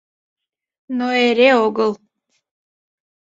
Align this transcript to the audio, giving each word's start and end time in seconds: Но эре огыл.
Но 0.97 1.07
эре 1.27 1.49
огыл. 1.65 1.91